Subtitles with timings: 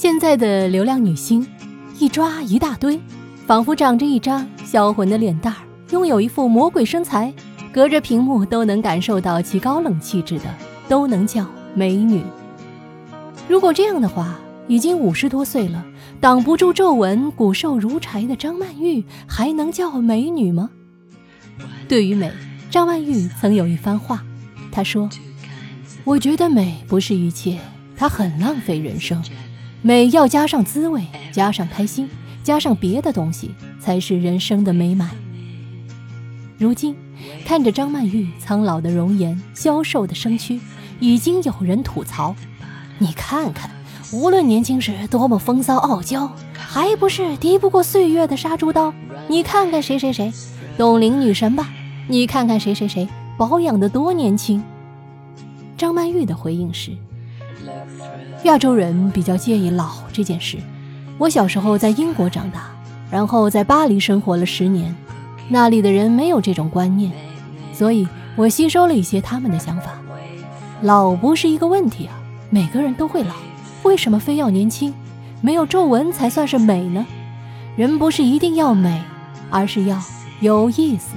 [0.00, 1.44] 现在的流量女星，
[1.98, 3.00] 一抓一大堆，
[3.48, 5.58] 仿佛长着一张销魂的脸蛋儿，
[5.90, 7.34] 拥有一副魔鬼身材，
[7.72, 10.44] 隔着屏幕都能感受到其高冷气质的，
[10.88, 12.22] 都能叫美女。
[13.48, 14.38] 如果这样的话，
[14.68, 15.84] 已经五十多岁了，
[16.20, 20.70] 挡不住皱纹、骨瘦如柴的张曼玉，还能叫美女吗？
[21.88, 22.30] 对于美，
[22.70, 24.22] 张曼玉曾有一番话，
[24.70, 25.10] 她说
[26.06, 27.58] ：“我觉得美不是一切，
[27.96, 29.20] 它很浪费人生。”
[29.80, 32.08] 美要加上滋味，加上开心，
[32.42, 35.10] 加上别的东西，才是人生的美满。
[36.58, 36.96] 如今，
[37.44, 40.60] 看着张曼玉苍老的容颜、消瘦的身躯，
[40.98, 42.34] 已经有人吐槽
[42.98, 43.70] ：“你看看，
[44.12, 48.92] 无论年轻时多么风骚傲娇，还不是敌不过岁月的杀猪刀？
[49.28, 50.32] 你看看谁谁谁，
[50.76, 51.68] 冻龄女神吧？
[52.08, 54.60] 你看看谁谁谁，保养的多年轻。”
[55.78, 56.90] 张曼玉的回应是。
[58.44, 60.58] 亚洲人比较介意老这件事。
[61.18, 62.70] 我小时候在英国长大，
[63.10, 64.94] 然后在巴黎生活了十年，
[65.48, 67.10] 那里的人没有这种观念，
[67.72, 69.92] 所以我吸收了一些他们的想法。
[70.82, 72.14] 老不是一个问题啊，
[72.50, 73.34] 每个人都会老，
[73.82, 74.94] 为什么非要年轻？
[75.40, 77.04] 没有皱纹才算是美呢？
[77.76, 79.02] 人不是一定要美，
[79.50, 80.00] 而是要
[80.40, 81.16] 有意思。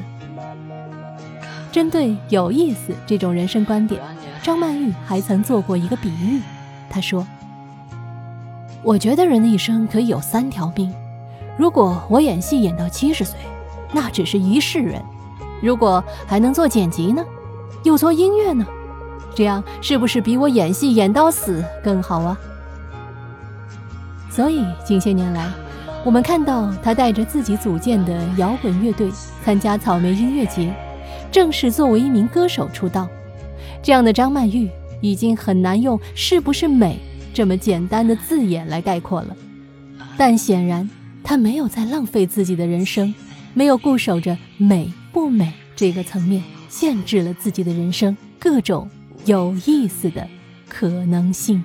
[1.72, 4.02] 针对有意思这种人生观点，
[4.44, 6.42] 张曼玉还曾做过一个比喻。
[6.90, 7.26] 她说
[8.84, 10.92] ：“我觉得人的一生可以有三条命。
[11.58, 13.40] 如果我演戏演到七十岁，
[13.92, 15.00] 那只是一世人；
[15.62, 17.24] 如果还能做剪辑呢，
[17.84, 18.66] 又做音乐呢，
[19.36, 22.38] 这样是不是比我演戏演到死更好啊？”
[24.32, 25.52] 所以近些年来，
[26.04, 29.12] 我们看到他带着自己组建的摇滚乐队
[29.44, 30.74] 参加草莓音乐节，
[31.32, 33.08] 正式作为一名歌手出道。
[33.82, 34.70] 这样的张曼玉。
[35.04, 37.00] 已经很难用“是不是美”
[37.34, 39.36] 这么简单的字眼来概括了，
[40.16, 40.88] 但显然
[41.24, 43.12] 她没有在浪费自己的人生，
[43.56, 48.88] 没有固守着美不美这个层面，限制了自己的人生各种
[49.26, 50.28] 有意思的
[50.70, 51.64] 可能性。